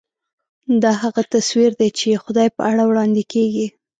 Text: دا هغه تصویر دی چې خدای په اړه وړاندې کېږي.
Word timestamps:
دا 0.83 0.91
هغه 1.03 1.21
تصویر 1.33 1.71
دی 1.79 1.89
چې 1.99 2.21
خدای 2.23 2.47
په 2.55 2.61
اړه 2.69 2.83
وړاندې 2.85 3.23
کېږي. 3.33 3.67